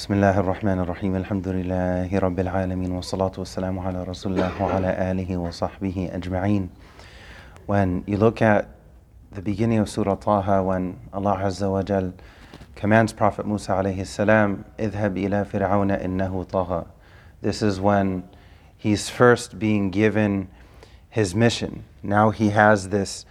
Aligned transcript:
بسم 0.00 0.13
الله 0.13 0.39
الرحمن 0.39 0.79
الرحيم 0.79 1.15
الحمد 1.15 1.47
لله 1.47 2.19
رب 2.19 2.39
العالمين 2.39 2.91
والصلاة 2.91 3.31
والسلام 3.37 3.79
على 3.79 4.03
رسول 4.03 4.31
الله 4.31 4.63
وعلى 4.63 5.11
آله 5.11 5.37
وصحبه 5.37 6.09
أجمعين 6.13 6.69
When 7.67 8.01
you 8.07 8.15
look 8.15 8.41
at 8.41 8.69
the 9.33 9.41
beginning 9.41 9.79
of 9.79 9.89
Surah 9.89 10.15
Taha 10.15 10.63
when 10.63 10.97
Allah 11.11 11.41
Azza 11.43 11.69
wa 11.69 11.83
Jal 11.83 12.13
commands 12.73 13.11
Prophet 13.11 13.45
Musa 13.45 13.73
alayhi 13.73 14.07
salam 14.07 14.63
اذهب 14.79 15.17
إلى 15.17 15.45
فرعون 15.45 15.91
إنه 15.91 16.45
طغى 16.45 16.85
This 17.41 17.61
is 17.61 17.81
when 17.81 18.23
he's 18.77 19.09
first 19.09 19.59
being 19.59 19.91
given 19.91 20.47
his 21.09 21.35
mission. 21.35 21.83
Now 22.01 22.29
he 22.29 22.51
has 22.51 22.87
this 22.87 23.25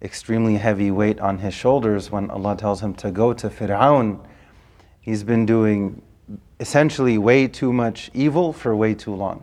extremely 0.00 0.58
heavy 0.58 0.92
weight 0.92 1.18
on 1.18 1.38
his 1.38 1.54
shoulders 1.54 2.12
when 2.12 2.30
Allah 2.30 2.56
tells 2.56 2.82
him 2.82 2.94
to 2.94 3.10
go 3.10 3.32
to 3.32 3.48
Fir'aun 3.48 4.20
He's 5.04 5.22
been 5.22 5.44
doing 5.44 6.00
essentially 6.60 7.18
way 7.18 7.48
too 7.48 7.72
much 7.72 8.10
evil 8.14 8.52
for 8.52 8.74
way 8.74 8.94
too 8.94 9.14
long. 9.14 9.42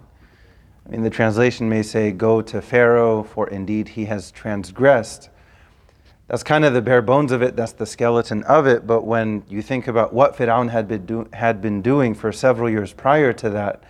I 0.86 0.90
mean, 0.90 1.04
the 1.04 1.10
translation 1.10 1.70
may 1.70 1.84
say, 1.84 2.12
Go 2.12 2.42
to 2.42 2.62
Pharaoh, 2.62 3.24
for 3.24 3.48
indeed 3.48 3.90
he 3.90 4.06
has 4.06 4.32
transgressed. 4.32 5.30
That's 6.28 6.44
kind 6.44 6.64
of 6.64 6.74
the 6.74 6.82
bare 6.82 7.02
bones 7.02 7.32
of 7.32 7.42
it, 7.42 7.56
that's 7.56 7.74
the 7.74 7.86
skeleton 7.86 8.44
of 8.44 8.66
it. 8.66 8.88
But 8.88 9.04
when 9.04 9.44
you 9.50 9.62
think 9.62 9.88
about 9.88 10.14
what 10.14 10.36
Fir'aun 10.36 10.70
had 10.70 10.88
been, 10.88 11.06
do- 11.06 11.30
had 11.34 11.62
been 11.62 11.82
doing 11.82 12.16
for 12.16 12.32
several 12.32 12.70
years 12.70 12.94
prior 12.94 13.34
to 13.34 13.50
that, 13.50 13.84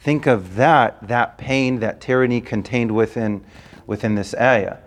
think 0.00 0.26
of 0.26 0.56
that, 0.56 1.06
that 1.06 1.36
pain, 1.38 1.80
that 1.80 2.00
tyranny 2.00 2.40
contained 2.40 2.94
within, 2.94 3.44
within 3.86 4.14
this 4.14 4.34
ayah. 4.34 4.78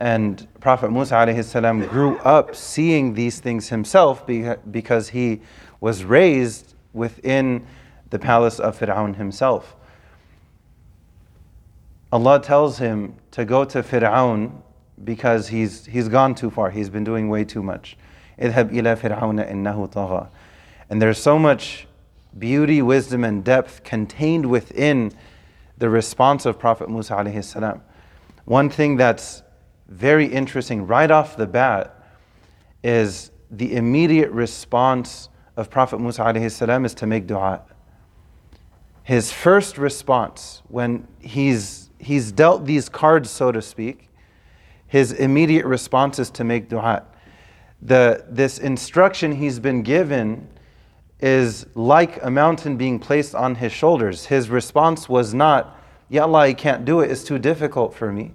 And 0.00 0.46
Prophet 0.60 0.90
Musa 0.90 1.86
grew 1.88 2.16
up 2.18 2.56
seeing 2.56 3.14
these 3.14 3.38
things 3.38 3.68
himself 3.68 4.26
because 4.70 5.10
he 5.10 5.40
was 5.83 6.03
raised 6.03 6.73
within 6.93 7.65
the 8.09 8.19
palace 8.19 8.59
of 8.59 8.79
Fir'aun 8.79 9.15
himself. 9.15 9.75
Allah 12.11 12.41
tells 12.41 12.79
him 12.79 13.15
to 13.31 13.45
go 13.45 13.65
to 13.65 13.83
Fir'aun 13.83 14.61
because 15.03 15.49
he's, 15.49 15.85
he's 15.85 16.09
gone 16.09 16.35
too 16.35 16.49
far. 16.49 16.71
He's 16.71 16.89
been 16.89 17.03
doing 17.03 17.29
way 17.29 17.43
too 17.43 17.63
much. 17.63 17.97
اذهب 18.39 18.71
إلى 18.71 18.97
فرعون 18.97 19.39
إنه 19.39 19.91
طغى. 19.91 20.29
And 20.89 21.01
there's 21.01 21.17
so 21.17 21.37
much 21.37 21.87
beauty, 22.37 22.81
wisdom, 22.81 23.23
and 23.23 23.43
depth 23.43 23.83
contained 23.83 24.45
within 24.45 25.11
the 25.77 25.89
response 25.89 26.45
of 26.45 26.57
Prophet 26.57 26.89
Musa 26.89 27.13
alayhi 27.13 27.43
salam. 27.43 27.81
One 28.45 28.69
thing 28.69 28.97
that's 28.97 29.43
very 29.87 30.25
interesting 30.25 30.87
right 30.87 31.09
off 31.09 31.37
the 31.37 31.47
bat 31.47 31.95
is 32.83 33.31
the 33.51 33.75
immediate 33.75 34.31
response 34.31 35.29
of 35.56 35.70
Prophet 35.70 36.00
Musa 36.00 36.50
salam 36.50 36.84
is 36.84 36.94
to 36.94 37.06
make 37.06 37.26
dua. 37.26 37.62
His 39.02 39.30
first 39.32 39.78
response 39.78 40.62
when 40.68 41.06
he's 41.20 41.90
he's 41.98 42.32
dealt 42.32 42.66
these 42.66 42.88
cards, 42.88 43.30
so 43.30 43.50
to 43.50 43.62
speak, 43.62 44.08
his 44.86 45.12
immediate 45.12 45.64
response 45.64 46.18
is 46.18 46.30
to 46.30 46.44
make 46.44 46.68
dua. 46.68 47.04
The, 47.82 48.24
this 48.28 48.58
instruction 48.58 49.32
he's 49.32 49.58
been 49.58 49.82
given 49.82 50.48
is 51.20 51.66
like 51.74 52.22
a 52.22 52.30
mountain 52.30 52.76
being 52.76 52.98
placed 52.98 53.34
on 53.34 53.56
his 53.56 53.72
shoulders. 53.72 54.26
His 54.26 54.50
response 54.50 55.08
was 55.08 55.34
not, 55.34 55.78
Ya 56.08 56.22
Allah, 56.22 56.40
I 56.40 56.54
can't 56.54 56.84
do 56.84 57.00
it, 57.00 57.10
it's 57.10 57.24
too 57.24 57.38
difficult 57.38 57.94
for 57.94 58.12
me. 58.12 58.34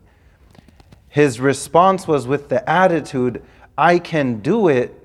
His 1.08 1.40
response 1.40 2.08
was 2.08 2.28
with 2.28 2.50
the 2.50 2.68
attitude, 2.70 3.44
I 3.78 4.00
can 4.00 4.40
do 4.40 4.68
it, 4.68 4.96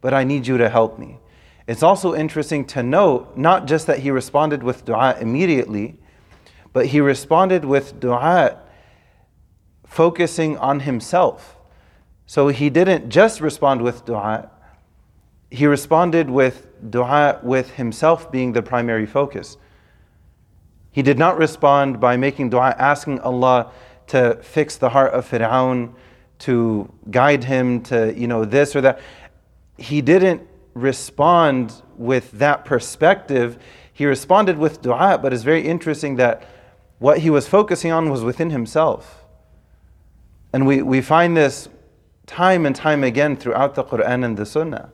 but 0.00 0.14
I 0.14 0.24
need 0.24 0.46
you 0.46 0.58
to 0.58 0.68
help 0.68 0.98
me. 0.98 1.18
It's 1.66 1.82
also 1.82 2.14
interesting 2.14 2.64
to 2.66 2.82
note 2.82 3.36
not 3.36 3.66
just 3.66 3.86
that 3.86 4.00
he 4.00 4.10
responded 4.10 4.62
with 4.62 4.84
dua 4.84 5.16
immediately, 5.20 5.96
but 6.72 6.86
he 6.86 7.00
responded 7.00 7.64
with 7.64 8.00
dua 8.00 8.58
focusing 9.86 10.56
on 10.58 10.80
himself. 10.80 11.56
So 12.26 12.48
he 12.48 12.70
didn't 12.70 13.10
just 13.10 13.40
respond 13.40 13.82
with 13.82 14.04
dua, 14.04 14.50
he 15.50 15.66
responded 15.66 16.30
with 16.30 16.66
dua 16.90 17.38
with 17.42 17.72
himself 17.72 18.32
being 18.32 18.52
the 18.52 18.62
primary 18.62 19.06
focus. 19.06 19.56
He 20.90 21.02
did 21.02 21.18
not 21.18 21.38
respond 21.38 22.00
by 22.00 22.16
making 22.16 22.50
dua 22.50 22.74
asking 22.78 23.20
Allah 23.20 23.70
to 24.08 24.38
fix 24.42 24.76
the 24.76 24.90
heart 24.90 25.12
of 25.12 25.28
Fir'aun, 25.28 25.94
to 26.40 26.92
guide 27.10 27.44
him 27.44 27.82
to, 27.84 28.12
you 28.18 28.26
know, 28.26 28.44
this 28.44 28.74
or 28.74 28.80
that. 28.80 29.00
He 29.78 30.00
didn't 30.00 30.42
respond 30.74 31.82
with 31.96 32.32
that 32.32 32.64
perspective. 32.64 33.58
He 33.92 34.06
responded 34.06 34.58
with 34.58 34.82
dua, 34.82 35.18
but 35.20 35.32
it's 35.32 35.42
very 35.42 35.66
interesting 35.66 36.16
that 36.16 36.48
what 36.98 37.18
he 37.18 37.30
was 37.30 37.48
focusing 37.48 37.92
on 37.92 38.10
was 38.10 38.22
within 38.22 38.50
himself. 38.50 39.24
And 40.52 40.66
we, 40.66 40.82
we 40.82 41.00
find 41.00 41.36
this 41.36 41.68
time 42.26 42.64
and 42.66 42.76
time 42.76 43.02
again 43.02 43.36
throughout 43.36 43.74
the 43.74 43.84
Quran 43.84 44.24
and 44.24 44.36
the 44.36 44.46
Sunnah. 44.46 44.90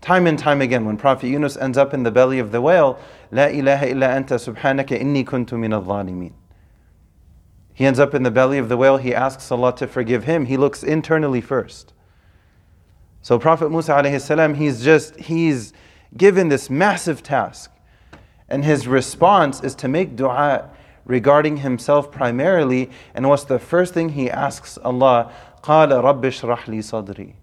Time 0.00 0.26
and 0.26 0.38
time 0.38 0.60
again, 0.60 0.84
when 0.84 0.96
Prophet 0.96 1.28
Yunus 1.28 1.56
ends 1.56 1.76
up 1.76 1.92
in 1.92 2.04
the 2.04 2.10
belly 2.10 2.38
of 2.38 2.52
the 2.52 2.60
whale, 2.60 2.98
La 3.32 3.46
ilaha 3.46 3.88
illa 3.88 4.06
anta 4.06 4.36
subhanaka 4.36 5.00
inni 5.00 5.24
kuntu 5.24 5.58
min 5.58 6.32
He 7.74 7.84
ends 7.84 7.98
up 7.98 8.14
in 8.14 8.22
the 8.22 8.30
belly 8.30 8.58
of 8.58 8.68
the 8.68 8.76
whale, 8.76 8.96
he 8.96 9.14
asks 9.14 9.50
Allah 9.50 9.74
to 9.76 9.86
forgive 9.86 10.24
him. 10.24 10.46
He 10.46 10.56
looks 10.56 10.84
internally 10.84 11.40
first. 11.40 11.92
So 13.21 13.39
Prophet 13.39 13.69
Musa 13.69 13.93
alayhi 13.93 14.19
salam, 14.19 14.55
he's 14.55 14.83
just, 14.83 15.15
he's 15.17 15.73
given 16.15 16.49
this 16.49 16.69
massive 16.69 17.23
task. 17.23 17.71
And 18.49 18.65
his 18.65 18.87
response 18.87 19.63
is 19.63 19.75
to 19.75 19.87
make 19.87 20.15
dua 20.15 20.69
regarding 21.05 21.57
himself 21.57 22.11
primarily. 22.11 22.89
And 23.13 23.29
what's 23.29 23.45
the 23.45 23.59
first 23.59 23.93
thing 23.93 24.09
he 24.09 24.29
asks 24.29 24.77
Allah? 24.77 25.31
قَالَ 25.63 25.89
رَبِّ 25.89 26.21
اشْرَحْ 26.21 26.65
لِي 26.65 26.79
صَدْرِي 26.79 27.33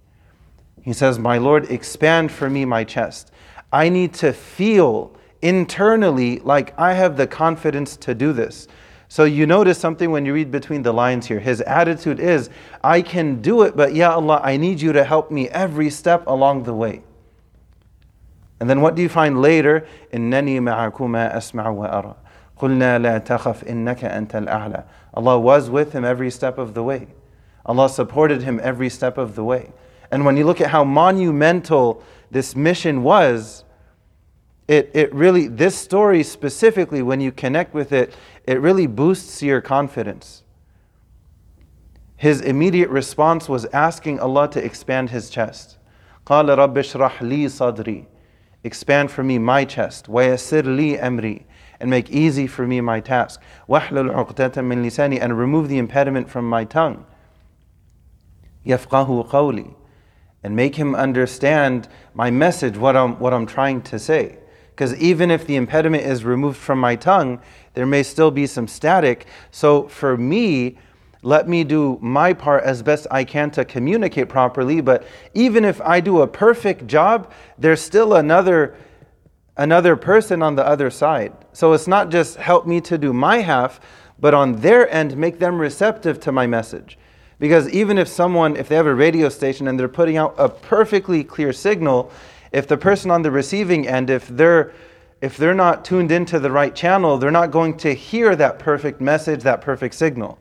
He 0.83 0.93
says, 0.93 1.19
My 1.19 1.39
Lord, 1.39 1.71
expand 1.71 2.31
for 2.31 2.51
me 2.51 2.65
my 2.65 2.85
chest. 2.85 3.33
I 3.73 3.89
need 3.89 4.13
to 4.15 4.33
feel 4.33 5.17
internally 5.43 6.39
like 6.41 6.79
I 6.79 6.93
have 6.93 7.17
the 7.17 7.27
confidence 7.27 7.97
to 7.99 8.15
do 8.15 8.33
this. 8.33 8.69
So 9.15 9.25
you 9.25 9.47
notice 9.47 9.79
something 9.79 10.11
when 10.11 10.25
you 10.25 10.33
read 10.33 10.51
between 10.51 10.83
the 10.83 10.93
lines 10.93 11.27
here. 11.27 11.41
His 11.41 11.61
attitude 11.63 12.21
is, 12.21 12.49
I 12.83 13.03
can 13.03 13.43
do 13.43 13.63
it, 13.63 13.77
but 13.77 13.95
Ya 13.95 14.15
Allah, 14.15 14.41
I 14.43 14.57
need 14.57 14.81
you 14.81 14.93
to 14.93 15.03
help 15.05 15.31
me 15.31 15.49
every 15.49 15.91
step 15.91 16.27
along 16.27 16.63
the 16.63 16.75
way. 16.75 17.03
And 18.61 18.69
then 18.69 18.81
what 18.83 18.95
do 18.95 19.03
you 19.03 19.09
find 19.09 19.41
later? 19.41 19.87
إِنَّنِي 20.13 20.61
مَعَكُمَا 20.61 21.35
أَسْمَعُ 21.35 21.65
وَأَرَى 21.67 22.15
قُلْنَا 22.59 23.01
لَا 23.01 23.25
تَخَفْ 23.25 23.65
إِنَّكَ 23.65 23.99
أَنْتَ 23.99 24.47
الْأَعْلَى 24.47 24.85
Allah 25.15 25.41
was 25.41 25.71
with 25.71 25.93
him 25.93 26.05
every 26.05 26.31
step 26.31 26.59
of 26.59 26.75
the 26.75 26.83
way. 26.83 27.09
Allah 27.67 27.89
supported 27.89 28.43
him 28.43 28.61
every 28.63 28.91
step 28.91 29.19
of 29.19 29.35
the 29.35 29.43
way. 29.43 29.73
And 30.11 30.25
when 30.25 30.37
you 30.37 30.45
look 30.45 30.61
at 30.61 30.71
how 30.71 30.85
monumental 30.85 32.03
this 32.31 32.55
mission 32.55 33.03
was, 33.03 33.65
it, 34.69 34.91
it 34.95 35.13
really, 35.13 35.49
this 35.49 35.77
story 35.77 36.23
specifically, 36.23 37.03
when 37.03 37.21
you 37.21 37.33
connect 37.33 37.75
with 37.75 37.93
it, 37.93 38.15
it 38.45 38.61
really 38.61 38.87
boosts 38.87 39.43
your 39.43 39.61
confidence. 39.61 40.43
His 42.17 42.41
immediate 42.41 42.91
response 42.91 43.49
was 43.49 43.65
asking 43.67 44.21
Allah 44.21 44.49
to 44.51 44.63
expand 44.65 45.11
his 45.11 45.31
chest. 45.31 45.79
قال 46.27 46.49
رب 46.49 46.79
اشرح 46.79 47.23
لي 47.23 47.49
صدري 47.49 48.07
Expand 48.63 49.11
for 49.11 49.23
me 49.23 49.39
my 49.39 49.65
chest. 49.65 50.09
ويسر 50.09 50.67
لي 50.67 50.99
أمري 51.01 51.47
And 51.81 51.89
make 51.89 52.11
easy 52.11 52.47
for 52.47 52.67
me 52.67 52.83
my 52.83 53.01
task. 53.01 53.41
واحلل 53.69 54.11
عقدة 54.11 54.63
من 54.63 54.83
لساني 54.83 55.19
And 55.19 55.39
remove 55.39 55.69
the 55.69 55.79
impediment 55.79 56.29
from 56.29 56.49
my 56.49 56.65
tongue. 56.65 57.07
يفقه 58.67 59.31
قولي 59.31 59.75
And 60.43 60.55
make 60.55 60.77
him 60.77 60.95
understand 60.95 61.89
my 62.15 62.31
message, 62.31 62.77
what 62.77 62.97
I'm, 62.97 63.19
what 63.19 63.33
I'm 63.33 63.47
trying 63.47 63.83
to 63.83 63.99
say. 63.99 64.39
Because 64.76 64.94
even 64.96 65.32
if 65.32 65.48
the 65.48 65.56
impediment 65.56 66.04
is 66.04 66.26
removed 66.26 66.58
from 66.58 66.80
my 66.80 66.98
tongue, 66.98 67.40
there 67.76 67.86
may 67.86 68.04
still 68.04 68.30
be 68.30 68.46
some 68.46 68.68
static. 68.68 69.26
So 69.50 69.88
for 69.88 70.18
me, 70.18 70.78
let 71.22 71.48
me 71.48 71.64
do 71.64 71.98
my 72.02 72.34
part 72.34 72.66
as 72.66 72.84
best 72.84 73.08
I 73.10 73.24
can 73.24 73.52
to 73.52 73.64
communicate 73.64 74.28
properly. 74.28 74.82
But 74.82 75.08
even 75.34 75.64
if 75.64 75.80
I 75.82 76.02
do 76.02 76.22
a 76.22 76.28
perfect 76.28 76.88
job, 76.88 77.32
there's 77.58 77.82
still 77.82 78.16
another 78.16 78.76
another 79.58 79.96
person 79.96 80.42
on 80.42 80.56
the 80.56 80.68
other 80.68 80.90
side. 80.90 81.32
So 81.54 81.72
it's 81.72 81.88
not 81.88 82.10
just 82.10 82.36
help 82.36 82.68
me 82.68 82.82
to 82.82 82.98
do 82.98 83.14
my 83.14 83.38
half, 83.38 83.80
but 84.20 84.34
on 84.34 84.58
their 84.58 84.90
end 84.94 85.16
make 85.16 85.40
them 85.40 85.58
receptive 85.58 86.20
to 86.22 86.34
my 86.34 86.46
message. 86.46 86.98
Because 87.40 87.70
even 87.70 87.98
if 87.98 88.08
someone, 88.08 88.56
if 88.58 88.68
they 88.68 88.76
have 88.76 88.86
a 88.86 88.94
radio 88.94 89.30
station 89.30 89.68
and 89.68 89.80
they're 89.80 89.88
putting 89.88 90.18
out 90.18 90.36
a 90.38 90.50
perfectly 90.50 91.24
clear 91.24 91.54
signal, 91.54 92.12
if 92.55 92.67
the 92.67 92.77
person 92.77 93.11
on 93.11 93.23
the 93.23 93.31
receiving 93.31 93.87
end, 93.87 94.11
if 94.11 94.29
they're 94.29 94.73
if 95.21 95.37
they're 95.37 95.55
not 95.55 95.85
tuned 95.85 96.11
into 96.11 96.39
the 96.39 96.51
right 96.51 96.75
channel, 96.75 97.19
they're 97.19 97.31
not 97.31 97.51
going 97.51 97.77
to 97.79 97.95
hear 97.95 98.35
that 98.37 98.59
perfect 98.59 99.03
message, 99.03 99.43
that 99.43 99.61
perfect 99.61 99.95
signal. 99.95 100.39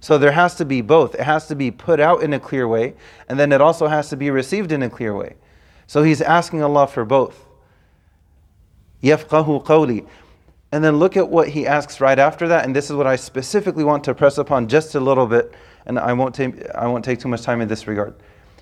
So 0.00 0.18
there 0.18 0.32
has 0.32 0.54
to 0.56 0.64
be 0.64 0.80
both. 0.80 1.14
It 1.14 1.22
has 1.22 1.46
to 1.48 1.54
be 1.54 1.70
put 1.70 2.00
out 2.00 2.22
in 2.22 2.32
a 2.32 2.40
clear 2.40 2.66
way, 2.66 2.94
and 3.28 3.38
then 3.38 3.52
it 3.52 3.60
also 3.60 3.88
has 3.88 4.08
to 4.10 4.16
be 4.16 4.30
received 4.30 4.72
in 4.72 4.82
a 4.82 4.88
clear 4.88 5.14
way. 5.14 5.36
So 5.86 6.02
he's 6.02 6.22
asking 6.22 6.62
Allah 6.62 6.86
for 6.86 7.04
both. 7.04 7.44
يَفْقَهُ 9.02 9.64
قَوْلِي 9.64 10.06
And 10.72 10.82
then 10.82 10.96
look 10.96 11.16
at 11.16 11.28
what 11.28 11.48
he 11.48 11.66
asks 11.66 12.00
right 12.00 12.18
after 12.18 12.48
that, 12.48 12.64
and 12.64 12.74
this 12.74 12.90
is 12.90 12.96
what 12.96 13.06
I 13.06 13.16
specifically 13.16 13.84
want 13.84 14.04
to 14.04 14.14
press 14.14 14.38
upon 14.38 14.68
just 14.68 14.94
a 14.94 15.00
little 15.00 15.26
bit, 15.26 15.54
and 15.86 15.98
I 15.98 16.12
won't 16.12 16.34
take, 16.34 16.68
I 16.74 16.86
won't 16.86 17.04
take 17.04 17.20
too 17.20 17.28
much 17.28 17.42
time 17.42 17.60
in 17.60 17.68
this 17.68 17.86
regard. 17.86 18.14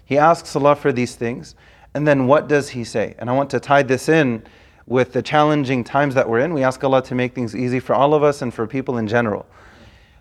He 0.05 0.19
asks 0.19 0.55
Allah 0.55 0.76
for 0.76 0.93
these 0.93 1.15
things, 1.15 1.55
and 1.94 2.06
then 2.06 2.26
what 2.26 2.49
does 2.49 2.71
he 2.71 2.85
say? 2.85 3.15
And 3.19 3.31
I 3.31 3.32
want 3.32 3.50
to 3.50 3.61
tie 3.61 3.82
this 3.82 4.09
in 4.09 4.43
with 4.87 5.12
the 5.12 5.23
challenging 5.23 5.85
times 5.85 6.15
that 6.15 6.29
we're 6.29 6.41
in. 6.41 6.53
We 6.53 6.65
ask 6.65 6.82
Allah 6.82 7.03
to 7.05 7.15
make 7.15 7.35
things 7.35 7.55
easy 7.55 7.81
for 7.81 7.94
all 7.94 8.15
of 8.15 8.23
us 8.23 8.43
and 8.43 8.53
for 8.53 8.67
people 8.67 8.99
in 8.99 9.06
general. 9.06 9.47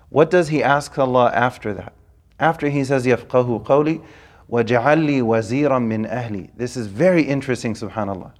What 0.10 0.30
does 0.30 0.50
he 0.50 0.62
ask 0.62 0.98
Allah 0.98 1.32
after 1.34 1.74
that? 1.74 1.94
After 2.40 2.70
he 2.70 2.84
says, 2.84 3.06
يَفْقَهُ 3.06 3.66
قَوْلِي 3.66 4.04
وَجَعَلْ 4.50 5.06
لِي 5.06 5.22
وَزِيرًا 5.22 5.82
مِّنْ 5.82 6.10
أَهْلِي 6.12 6.52
This 6.56 6.78
is 6.78 6.88
very 6.88 7.24
interesting, 7.24 7.74
subhanAllah. 7.74 8.32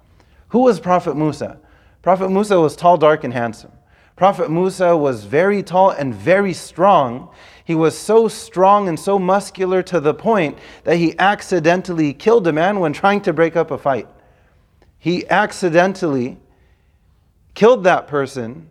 Who 0.48 0.60
was 0.60 0.78
Prophet 0.78 1.16
Musa? 1.16 1.58
Prophet 2.02 2.28
Musa 2.28 2.60
was 2.60 2.76
tall, 2.76 2.96
dark, 2.96 3.24
and 3.24 3.32
handsome. 3.32 3.72
Prophet 4.14 4.50
Musa 4.50 4.96
was 4.96 5.24
very 5.24 5.62
tall 5.62 5.90
and 5.90 6.14
very 6.14 6.52
strong. 6.52 7.30
He 7.68 7.74
was 7.74 7.96
so 7.96 8.28
strong 8.28 8.88
and 8.88 8.98
so 8.98 9.18
muscular 9.18 9.82
to 9.84 10.00
the 10.00 10.14
point 10.14 10.58
that 10.84 10.96
he 10.96 11.18
accidentally 11.18 12.12
killed 12.12 12.46
a 12.46 12.52
man 12.52 12.80
when 12.80 12.92
trying 12.92 13.20
to 13.22 13.32
break 13.32 13.56
up 13.56 13.70
a 13.70 13.78
fight. 13.78 14.08
He 14.98 15.28
accidentally 15.28 16.38
killed 17.54 17.84
that 17.84 18.06
person. 18.06 18.70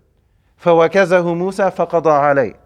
فَوَكَزَهُ 0.62 1.24
مُوسَى 1.24 1.75
فَقَضَى 1.75 2.04
عَلَيْهِ 2.04 2.57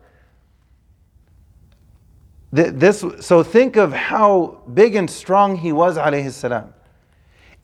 this, 2.51 3.03
so 3.19 3.44
think 3.44 3.75
of 3.75 3.91
how 3.91 4.62
big 4.74 4.95
and 4.95 5.09
strong 5.09 5.57
he 5.57 5.71
was, 5.71 5.97
alayhi 5.97 6.31
salam. 6.31 6.74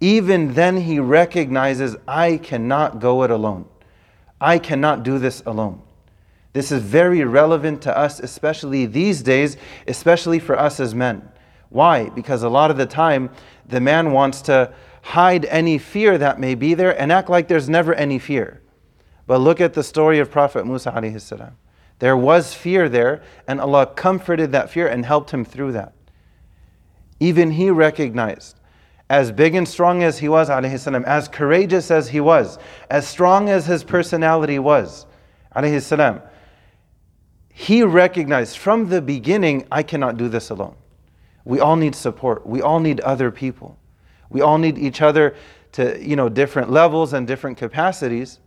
Even 0.02 0.54
then, 0.54 0.78
he 0.78 1.00
recognizes, 1.00 1.96
I 2.08 2.38
cannot 2.38 3.00
go 3.00 3.24
it 3.24 3.32
alone. 3.32 3.66
I 4.42 4.60
cannot 4.60 5.04
do 5.04 5.18
this 5.20 5.42
alone. 5.46 5.82
This 6.59 6.73
is 6.73 6.83
very 6.83 7.23
relevant 7.23 7.83
to 7.83 7.97
us, 7.97 8.19
especially 8.19 8.85
these 8.85 9.23
days, 9.23 9.57
especially 9.87 10.41
for 10.41 10.59
us 10.59 10.81
as 10.81 10.93
men. 10.93 11.31
Why? 11.69 12.09
Because 12.09 12.43
a 12.43 12.49
lot 12.49 12.73
of 12.73 12.77
the 12.77 12.85
time, 12.85 13.31
the 13.69 13.81
man 13.81 14.11
wants 14.11 14.43
to 14.43 14.73
hide 15.03 15.45
any 15.45 15.79
fear 15.79 16.19
that 16.19 16.41
may 16.41 16.57
be 16.57 16.75
there 16.75 17.01
and 17.01 17.13
act 17.13 17.31
like 17.31 17.47
there's 17.47 17.69
never 17.69 17.95
any 17.95 18.19
fear. 18.19 18.61
But 19.25 19.39
look 19.39 19.61
at 19.61 19.75
the 19.75 19.85
story 19.85 20.19
of 20.19 20.33
Prophet 20.33 20.67
Musa 20.67 20.91
alayhi 20.91 21.21
salam. 21.21 21.57
There 22.01 22.17
was 22.17 22.55
fear 22.55 22.89
there, 22.89 23.23
and 23.47 23.61
Allah 23.61 23.87
comforted 23.87 24.51
that 24.51 24.69
fear 24.69 24.89
and 24.89 25.07
helped 25.07 25.31
him 25.31 25.45
through 25.45 25.75
that. 25.75 25.93
Even 27.21 27.53
he 27.53 27.71
recognized, 27.71 28.59
as 29.09 29.31
big 29.31 29.55
and 29.55 29.69
strong 29.69 30.03
as 30.03 30.19
he 30.19 30.29
was, 30.29 30.49
salam, 30.49 31.05
as 31.05 31.29
courageous 31.29 31.93
as 31.93 32.09
he 32.09 32.19
was, 32.19 32.59
as 32.91 33.07
strong 33.07 33.49
as 33.49 33.67
his 33.67 33.85
personality 33.85 34.59
was, 34.59 35.07
salam, 35.79 36.21
he 37.59 37.83
recognized 37.83 38.57
from 38.57 38.89
the 38.89 39.03
beginning, 39.03 39.67
I 39.73 39.83
cannot 39.83 40.17
do 40.17 40.29
this 40.29 40.51
alone. 40.51 40.77
We 41.45 41.59
all 41.59 41.75
need 41.75 41.97
support. 41.97 42.47
We 42.47 42.63
all 42.63 42.79
need 42.79 43.01
other 43.01 43.33
people. 43.33 43.77
We 44.31 44.43
all 44.43 44.59
need 44.59 44.79
each 44.79 45.03
other 45.03 45.35
to, 45.73 46.01
you 46.01 46.15
know, 46.15 46.29
different 46.29 46.71
levels 46.71 47.15
and 47.15 47.27
different 47.27 47.59
capacities 47.59 48.39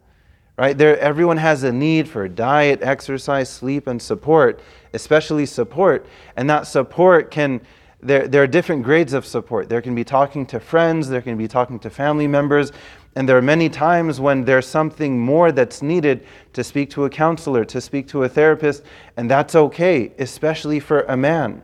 right? 0.61 0.77
There, 0.77 0.99
everyone 0.99 1.37
has 1.37 1.63
a 1.63 1.71
need 1.71 2.07
for 2.07 2.27
diet, 2.27 2.83
exercise, 2.83 3.49
sleep, 3.49 3.87
and 3.87 3.99
support, 3.99 4.59
especially 4.93 5.47
support. 5.47 6.05
And 6.35 6.47
that 6.51 6.67
support 6.67 7.31
can, 7.31 7.61
there, 8.01 8.27
there 8.27 8.43
are 8.43 8.47
different 8.47 8.83
grades 8.83 9.13
of 9.13 9.25
support. 9.25 9.69
There 9.69 9.81
can 9.81 9.95
be 9.95 10.03
talking 10.03 10.45
to 10.47 10.59
friends, 10.59 11.07
there 11.07 11.21
can 11.21 11.37
be 11.37 11.47
talking 11.47 11.79
to 11.79 11.89
family 11.89 12.27
members, 12.27 12.71
and 13.15 13.27
there 13.27 13.37
are 13.37 13.41
many 13.41 13.69
times 13.69 14.19
when 14.19 14.45
there's 14.45 14.67
something 14.67 15.19
more 15.19 15.51
that's 15.51 15.81
needed 15.81 16.25
to 16.53 16.63
speak 16.63 16.89
to 16.91 17.05
a 17.05 17.09
counselor, 17.09 17.65
to 17.65 17.81
speak 17.81 18.07
to 18.09 18.23
a 18.23 18.29
therapist, 18.29 18.83
and 19.17 19.29
that's 19.29 19.55
okay, 19.55 20.11
especially 20.19 20.79
for 20.79 21.01
a 21.03 21.17
man. 21.17 21.61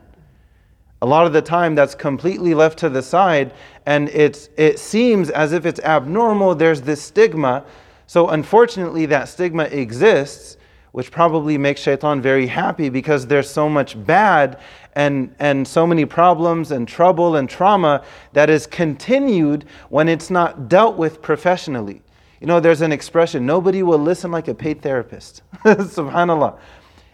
A 1.00 1.06
lot 1.06 1.26
of 1.26 1.32
the 1.32 1.42
time, 1.42 1.74
that's 1.74 1.94
completely 1.94 2.54
left 2.54 2.78
to 2.80 2.88
the 2.88 3.02
side, 3.02 3.54
and 3.86 4.08
it's, 4.08 4.48
it 4.56 4.78
seems 4.78 5.30
as 5.30 5.52
if 5.52 5.64
it's 5.64 5.80
abnormal. 5.80 6.54
There's 6.54 6.82
this 6.82 7.00
stigma 7.00 7.64
so, 8.08 8.30
unfortunately, 8.30 9.04
that 9.06 9.28
stigma 9.28 9.64
exists, 9.64 10.56
which 10.98 11.12
probably 11.12 11.56
makes 11.56 11.80
shaitan 11.80 12.20
very 12.20 12.48
happy 12.48 12.88
because 12.88 13.24
there's 13.28 13.48
so 13.48 13.68
much 13.68 14.04
bad 14.04 14.58
and, 14.96 15.32
and 15.38 15.68
so 15.68 15.86
many 15.86 16.04
problems 16.04 16.72
and 16.72 16.88
trouble 16.88 17.36
and 17.36 17.48
trauma 17.48 18.04
that 18.32 18.50
is 18.50 18.66
continued 18.66 19.64
when 19.90 20.08
it's 20.08 20.28
not 20.28 20.68
dealt 20.68 20.96
with 20.96 21.22
professionally. 21.22 22.02
You 22.40 22.48
know, 22.48 22.58
there's 22.58 22.80
an 22.80 22.90
expression 22.90 23.46
nobody 23.46 23.84
will 23.84 24.00
listen 24.00 24.32
like 24.32 24.48
a 24.48 24.54
paid 24.56 24.82
therapist. 24.82 25.42
Subhanallah. 25.64 26.58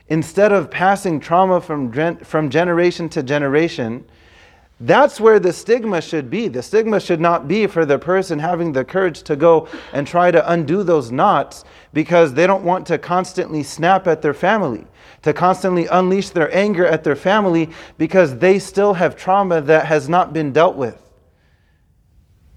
Instead 0.09 0.51
of 0.51 0.71
passing 0.71 1.21
trauma 1.21 1.61
from, 1.61 1.93
from 2.25 2.49
generation 2.49 3.11
to 3.11 3.23
generation, 3.23 4.03
that's 4.81 5.21
where 5.21 5.39
the 5.39 5.53
stigma 5.53 6.01
should 6.01 6.29
be. 6.29 6.49
The 6.49 6.63
stigma 6.63 6.99
should 6.99 7.21
not 7.21 7.47
be 7.47 7.67
for 7.67 7.87
the 7.87 7.99
person 7.99 8.41
having 8.41 8.73
the 8.73 8.85
courage 8.85 9.23
to 9.23 9.37
go 9.37 9.69
and 9.93 10.07
try 10.07 10.31
to 10.33 10.53
undo 10.53 10.83
those 10.83 11.13
knots 11.13 11.65
because 11.93 12.35
they 12.35 12.47
don't 12.47 12.65
want 12.65 12.87
to 12.89 12.99
constantly 12.99 13.63
snap 13.63 14.09
at 14.09 14.21
their 14.21 14.35
family, 14.35 14.85
to 15.23 15.33
constantly 15.33 15.87
unleash 15.87 16.31
their 16.31 16.53
anger 16.55 16.85
at 16.85 17.05
their 17.05 17.15
family 17.15 17.71
because 17.99 18.39
they 18.39 18.59
still 18.59 18.95
have 18.95 19.17
trauma 19.17 19.61
that 19.61 19.87
has 19.87 20.09
not 20.09 20.33
been 20.33 20.53
dealt 20.53 20.75
with. 20.75 21.01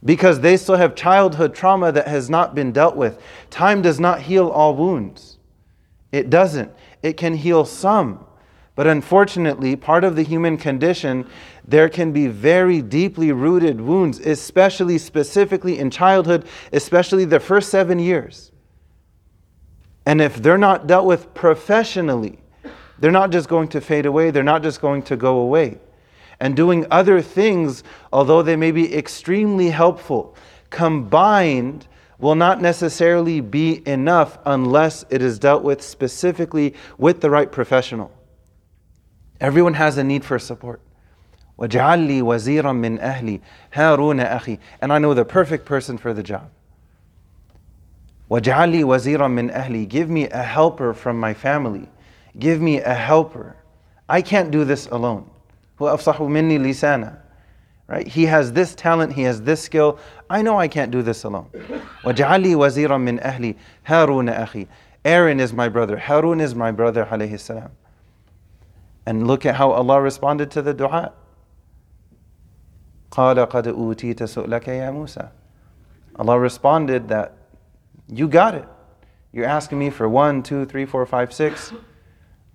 Because 0.04 0.40
they 0.40 0.58
still 0.58 0.76
have 0.76 0.96
childhood 0.96 1.54
trauma 1.54 1.92
that 1.92 2.08
has 2.08 2.30
not 2.30 2.56
been 2.56 2.72
dealt 2.72 2.96
with. 2.96 3.22
Time 3.52 3.82
does 3.82 4.00
not 4.00 4.22
heal 4.22 4.48
all 4.48 4.76
wounds. 4.76 5.38
It 6.12 6.30
doesn't. 6.32 6.72
It 7.04 7.14
can 7.14 7.36
heal 7.36 7.64
some. 7.64 8.26
But 8.78 8.86
unfortunately, 8.86 9.76
part 9.76 10.04
of 10.04 10.16
the 10.16 10.22
human 10.22 10.56
condition, 10.56 11.28
there 11.68 11.90
can 11.90 12.12
be 12.12 12.28
very 12.28 12.80
deeply 12.80 13.32
rooted 13.32 13.82
wounds, 13.82 14.20
especially 14.20 15.00
specifically 15.00 15.80
in 15.80 15.90
childhood, 15.90 16.46
especially 16.72 17.26
the 17.26 17.40
first 17.40 17.70
seven 17.70 17.98
years. 17.98 18.52
And 20.06 20.22
if 20.22 20.36
they're 20.44 20.60
not 20.60 20.86
dealt 20.86 21.08
with 21.08 21.34
professionally, 21.34 22.38
they're 23.00 23.10
not 23.10 23.32
just 23.32 23.50
going 23.50 23.70
to 23.70 23.82
fade 23.82 24.06
away, 24.06 24.30
they're 24.30 24.44
not 24.44 24.62
just 24.62 24.80
going 24.80 25.02
to 25.04 25.18
go 25.18 25.40
away. 25.40 25.80
And 26.40 26.56
doing 26.56 26.86
other 26.92 27.20
things, 27.20 27.84
although 28.14 28.44
they 28.44 28.56
may 28.56 28.70
be 28.70 28.96
extremely 28.96 29.72
helpful, 29.72 30.36
combined 30.70 31.88
will 32.20 32.36
not 32.36 32.62
necessarily 32.62 33.42
be 33.42 33.82
enough 33.88 34.38
unless 34.46 35.04
it 35.10 35.24
is 35.24 35.40
dealt 35.40 35.64
with 35.64 35.82
specifically 35.82 36.76
with 37.00 37.22
the 37.22 37.30
right 37.32 37.52
professional. 37.52 38.12
Everyone 39.41 39.75
has 39.75 39.99
a 39.99 40.05
need 40.05 40.25
for 40.25 40.39
support. 40.39 40.81
وَجْعَلْ 41.59 42.07
لِي 42.09 42.23
وَزِيرًا 42.23 42.73
مِّنْ 42.73 43.01
أَهْلِي 43.01 43.41
هَارُونَ 43.75 44.25
أَخِي 44.25 44.59
And 44.81 44.93
I 44.93 44.99
know 44.99 45.15
the 45.15 45.25
perfect 45.25 45.65
person 45.65 45.99
for 45.99 46.15
the 46.15 46.23
job. 46.23 46.51
وَجْعَلْ 48.31 48.73
لِي 48.73 48.83
وَزِيرًا 48.85 49.29
مِّنْ 49.29 49.55
أَهْلِي 49.55 49.89
Give 49.89 50.09
me 50.09 50.29
a 50.29 50.43
helper 50.43 50.95
from 50.95 51.21
my 51.21 51.35
family. 51.35 51.89
Give 52.39 52.61
me 52.61 52.81
a 52.81 52.95
helper. 52.95 53.57
I 54.09 54.23
can't 54.23 54.51
do 54.51 54.65
this 54.65 54.87
alone. 54.87 55.29
هو 55.81 55.95
أفصح 55.95 56.21
مني 56.23 56.59
لسانا 56.59 57.19
Right? 57.89 58.07
He 58.07 58.27
has 58.27 58.53
this 58.53 58.75
talent, 58.75 59.13
he 59.13 59.23
has 59.23 59.43
this 59.43 59.61
skill. 59.61 59.99
I 60.31 60.41
know 60.41 60.59
I 60.59 60.69
can't 60.69 60.91
do 60.91 61.03
this 61.03 61.25
alone. 61.25 61.49
وَجْعَلْ 62.05 62.45
لِي 62.45 62.55
وَزِيرًا 62.55 62.97
مِّنْ 62.97 63.21
أَهْلِي 63.21 63.57
هَارُونَ 63.87 64.35
أَخِي 64.35 64.67
Aaron 65.05 65.41
is 65.41 65.53
my 65.53 65.69
brother. 65.69 65.99
Harun 65.99 66.41
is 66.41 66.55
my 66.55 66.71
brother, 66.71 67.05
alayhi 67.11 67.39
salam. 67.39 67.71
And 69.07 69.27
look 69.27 69.45
at 69.45 69.57
how 69.57 69.73
Allah 69.73 70.01
responded 70.01 70.51
to 70.53 70.63
the 70.63 70.75
dua. 70.75 71.13
قال 73.11 73.37
قد 73.49 73.67
أوتيت 73.67 74.23
سؤلك 74.23 74.69
يا 74.69 74.91
موسى. 74.91 75.29
Allah 76.17 76.39
responded 76.39 77.09
that 77.09 77.37
you 78.09 78.29
got 78.29 78.55
it. 78.55 78.67
You're 79.33 79.47
asking 79.47 79.79
me 79.79 79.91
for 79.91 80.09
one, 80.09 80.43
two, 80.43 80.65
three, 80.67 80.85
four, 80.85 81.05
five, 81.07 81.33
six. 81.33 81.73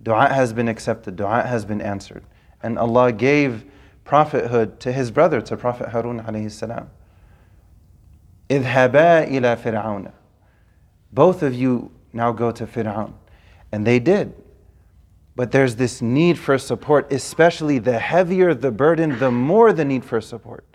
Dua 0.02 0.28
has 0.28 0.52
been 0.52 0.68
accepted. 0.68 1.16
Dua 1.16 1.42
has 1.42 1.64
been 1.64 1.80
answered. 1.80 2.24
And 2.62 2.78
Allah 2.78 3.12
gave 3.12 3.64
prophethood 4.04 4.80
to 4.80 4.92
his 4.92 5.10
brother, 5.10 5.40
to 5.40 5.56
Prophet 5.56 5.90
Harun 5.90 6.20
alayhi 6.20 6.50
salam. 6.50 6.90
اذهبا 8.48 9.28
إلى 9.28 9.56
فرعون. 9.58 10.12
Both 11.12 11.42
of 11.42 11.54
you 11.54 11.90
now 12.12 12.32
go 12.32 12.50
to 12.50 12.66
Fir'aun. 12.66 13.12
And 13.70 13.86
they 13.86 13.98
did. 13.98 14.34
But 15.35 15.51
there's 15.51 15.75
this 15.75 16.01
need 16.01 16.37
for 16.37 16.57
support, 16.57 17.11
especially 17.11 17.79
the 17.79 17.97
heavier 17.97 18.53
the 18.53 18.71
burden, 18.71 19.17
the 19.17 19.31
more 19.31 19.73
the 19.73 19.83
need 19.83 20.05
for 20.05 20.21
support. 20.21 20.65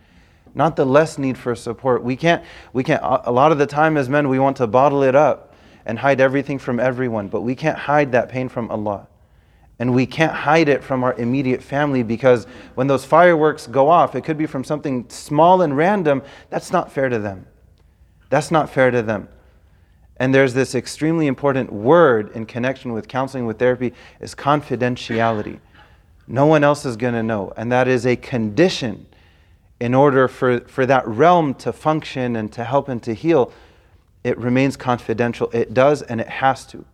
Not 0.54 0.74
the 0.74 0.84
less 0.84 1.18
need 1.18 1.38
for 1.38 1.54
support. 1.54 2.02
We 2.02 2.16
can't, 2.16 2.44
we 2.72 2.82
can't, 2.82 3.00
a 3.02 3.30
lot 3.30 3.52
of 3.52 3.58
the 3.58 3.66
time 3.66 3.96
as 3.96 4.08
men, 4.08 4.28
we 4.28 4.38
want 4.38 4.56
to 4.56 4.66
bottle 4.66 5.02
it 5.04 5.14
up 5.14 5.54
and 5.86 5.98
hide 5.98 6.20
everything 6.20 6.58
from 6.58 6.80
everyone, 6.80 7.28
but 7.28 7.42
we 7.42 7.54
can't 7.54 7.78
hide 7.78 8.12
that 8.12 8.28
pain 8.28 8.48
from 8.48 8.70
Allah. 8.70 9.06
And 9.78 9.94
we 9.94 10.06
can't 10.06 10.32
hide 10.32 10.68
it 10.68 10.82
from 10.82 11.04
our 11.04 11.14
immediate 11.14 11.62
family 11.62 12.02
because 12.02 12.46
when 12.74 12.88
those 12.88 13.04
fireworks 13.04 13.68
go 13.68 13.88
off, 13.88 14.16
it 14.16 14.24
could 14.24 14.36
be 14.36 14.46
from 14.46 14.64
something 14.64 15.08
small 15.08 15.62
and 15.62 15.76
random. 15.76 16.22
That's 16.50 16.72
not 16.72 16.90
fair 16.90 17.08
to 17.08 17.20
them. 17.20 17.46
That's 18.28 18.50
not 18.50 18.68
fair 18.68 18.90
to 18.90 19.02
them. 19.02 19.28
And 20.18 20.34
there's 20.34 20.54
this 20.54 20.74
extremely 20.74 21.26
important 21.26 21.72
word 21.72 22.32
in 22.34 22.46
connection 22.46 22.92
with 22.92 23.06
counseling 23.06 23.46
with 23.46 23.58
therapy 23.58 23.94
is 24.20 24.34
confidentiality. 24.34 25.60
No 26.26 26.46
one 26.46 26.64
else 26.64 26.84
is 26.84 26.96
going 26.96 27.14
to 27.14 27.22
know. 27.22 27.52
And 27.56 27.70
that 27.72 27.88
is 27.88 28.04
a 28.04 28.16
condition 28.16 29.06
in 29.80 29.94
order 29.94 30.26
for, 30.26 30.60
for 30.60 30.84
that 30.86 31.06
realm 31.06 31.54
to 31.54 31.72
function 31.72 32.36
and 32.36 32.52
to 32.52 32.64
help 32.64 32.88
and 32.88 33.02
to 33.04 33.14
heal. 33.14 33.52
It 34.24 34.36
remains 34.38 34.76
confidential. 34.76 35.48
It 35.52 35.72
does 35.72 36.02
and 36.02 36.20
it 36.20 36.28
has 36.28 36.66
to. 36.66 36.84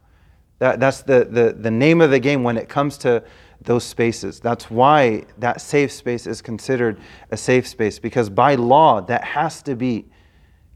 That, 0.59 0.79
that's 0.79 1.03
the, 1.03 1.25
the, 1.25 1.57
the 1.59 1.71
name 1.71 2.01
of 2.01 2.11
the 2.11 2.21
game 2.21 2.43
when 2.43 2.57
it 2.57 2.69
comes 2.69 2.99
to 2.99 3.25
those 3.63 3.85
spaces. 3.85 4.41
That's 4.41 4.71
why 4.71 5.25
that 5.39 5.61
safe 5.61 5.91
space 5.91 6.27
is 6.27 6.43
considered 6.43 7.01
a 7.31 7.37
safe 7.37 7.67
space 7.67 7.99
because 7.99 8.29
by 8.29 8.55
law, 8.55 9.01
that 9.01 9.25
has 9.25 9.63
to 9.63 9.75
be 9.75 10.05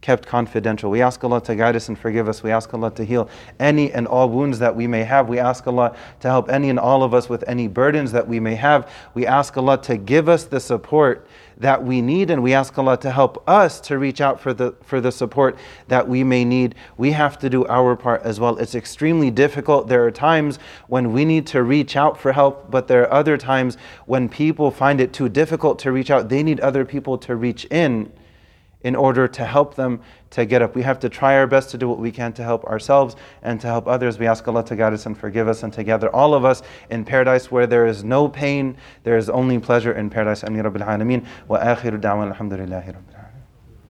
kept 0.09 0.27
confidential. 0.27 0.91
We 0.91 1.03
ask 1.03 1.23
Allah 1.23 1.43
to 1.43 1.55
guide 1.55 1.77
us 1.77 1.88
and 1.88 1.99
forgive 1.99 2.31
us. 2.31 2.43
We 2.43 2.50
ask 2.50 2.73
Allah 2.73 2.91
to 2.93 3.05
heal 3.05 3.29
any 3.61 3.93
and 3.93 4.07
all 4.07 4.31
wounds 4.31 4.59
that 4.59 4.75
we 4.75 4.87
may 4.87 5.05
have. 5.05 5.29
We 5.29 5.38
ask 5.38 5.67
Allah 5.67 5.95
to 6.21 6.29
help 6.29 6.49
any 6.49 6.71
and 6.71 6.79
all 6.79 7.03
of 7.03 7.12
us 7.12 7.29
with 7.29 7.45
any 7.47 7.69
burdens 7.69 8.11
that 8.12 8.27
we 8.27 8.41
may 8.41 8.55
have. 8.55 8.91
We 9.12 9.27
ask 9.27 9.55
Allah 9.59 9.77
to 9.83 9.99
give 9.99 10.27
us 10.27 10.45
the 10.45 10.61
support 10.61 11.29
that 11.59 11.85
we 11.85 12.00
need 12.00 12.31
and 12.31 12.43
we 12.43 12.55
ask 12.55 12.79
Allah 12.79 12.97
to 13.00 13.11
help 13.11 13.47
us 13.47 13.81
to 13.81 13.99
reach 13.99 14.23
out 14.23 14.41
for 14.41 14.55
the 14.55 14.75
for 14.81 14.99
the 14.99 15.12
support 15.12 15.59
that 15.88 16.09
we 16.09 16.25
may 16.25 16.43
need. 16.43 16.75
We 16.97 17.11
have 17.12 17.38
to 17.41 17.50
do 17.50 17.67
our 17.67 17.95
part 17.95 18.23
as 18.23 18.41
well. 18.41 18.57
It's 18.57 18.75
extremely 18.75 19.31
difficult. 19.31 19.88
There 19.88 20.07
are 20.07 20.11
times 20.11 20.59
when 20.87 21.12
we 21.12 21.27
need 21.27 21.47
to 21.49 21.62
reach 21.62 21.97
out 21.97 22.19
for 22.19 22.33
help, 22.33 22.71
but 22.71 22.88
there 22.88 23.03
are 23.03 23.12
other 23.12 23.37
times 23.37 23.77
when 24.07 24.31
people 24.31 24.71
find 24.71 25.03
it 25.03 25.12
too 25.12 25.29
difficult 25.29 25.79
to 25.81 25.93
reach 25.93 26.11
out. 26.11 26.31
They 26.31 26.43
need 26.43 26.61
other 26.61 26.87
people 26.87 27.19
to 27.19 27.37
reach 27.37 27.67
in 27.67 28.11
in 28.83 28.95
order 28.95 29.27
to 29.27 29.45
help 29.45 29.75
them 29.75 30.01
to 30.31 30.45
get 30.45 30.63
up. 30.63 30.75
We 30.75 30.83
have 30.83 31.01
to 31.01 31.09
try 31.09 31.37
our 31.37 31.47
best 31.47 31.71
to 31.71 31.79
do 31.79 31.89
what 31.89 31.99
we 31.99 32.13
can 32.13 32.33
to 32.35 32.43
help 32.43 32.65
ourselves 32.65 33.17
and 33.43 33.61
to 33.61 33.67
help 33.67 33.89
others. 33.89 34.19
We 34.19 34.27
ask 34.27 34.47
Allah 34.47 34.65
to 34.67 34.77
guide 34.77 34.93
us 34.93 35.07
and 35.07 35.17
forgive 35.19 35.49
us 35.49 35.63
and 35.63 35.73
to 35.73 35.83
gather 35.83 36.15
all 36.15 36.35
of 36.35 36.45
us 36.45 36.63
in 36.91 37.05
paradise 37.05 37.51
where 37.51 37.67
there 37.67 37.87
is 37.87 38.05
no 38.05 38.29
pain, 38.29 38.77
there 39.05 39.17
is 39.17 39.29
only 39.29 39.59
pleasure 39.59 39.93
in 39.93 40.11
paradise. 40.11 40.43
Ameen 40.43 40.63
Rabbil 40.63 40.87
Alameen. 40.87 41.27
Wa 41.49 41.59
akhiru 41.59 42.01
da'wan 42.01 42.35
alhamdulillahi 42.35 42.95
Rabbil 42.95 43.18